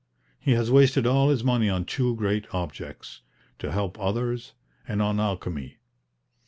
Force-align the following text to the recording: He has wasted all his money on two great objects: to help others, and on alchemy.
He 0.39 0.53
has 0.53 0.71
wasted 0.71 1.05
all 1.05 1.29
his 1.29 1.43
money 1.43 1.69
on 1.69 1.85
two 1.85 2.15
great 2.15 2.47
objects: 2.55 3.21
to 3.59 3.71
help 3.71 3.99
others, 3.99 4.53
and 4.87 4.99
on 4.99 5.19
alchemy. 5.19 5.77